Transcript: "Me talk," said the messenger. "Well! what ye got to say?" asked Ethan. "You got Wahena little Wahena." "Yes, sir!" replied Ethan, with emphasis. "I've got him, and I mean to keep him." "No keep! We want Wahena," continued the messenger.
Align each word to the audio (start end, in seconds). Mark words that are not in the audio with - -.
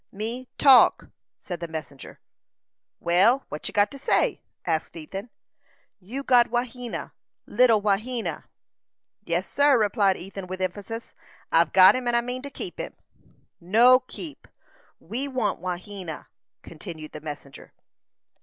"Me 0.11 0.47
talk," 0.57 1.09
said 1.37 1.59
the 1.59 1.67
messenger. 1.67 2.19
"Well! 2.99 3.45
what 3.49 3.67
ye 3.67 3.71
got 3.71 3.91
to 3.91 3.99
say?" 3.99 4.41
asked 4.65 4.95
Ethan. 4.97 5.29
"You 5.99 6.23
got 6.23 6.49
Wahena 6.49 7.11
little 7.45 7.79
Wahena." 7.83 8.45
"Yes, 9.23 9.47
sir!" 9.47 9.77
replied 9.77 10.17
Ethan, 10.17 10.47
with 10.47 10.59
emphasis. 10.59 11.13
"I've 11.51 11.71
got 11.71 11.95
him, 11.95 12.07
and 12.07 12.17
I 12.17 12.21
mean 12.21 12.41
to 12.41 12.49
keep 12.49 12.79
him." 12.79 12.95
"No 13.59 13.99
keep! 13.99 14.47
We 14.99 15.27
want 15.27 15.59
Wahena," 15.61 16.25
continued 16.63 17.11
the 17.11 17.21
messenger. 17.21 17.71